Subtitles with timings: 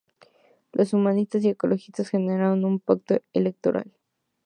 [0.71, 3.93] Los humanistas y ecologistas generaron un pacto electoral.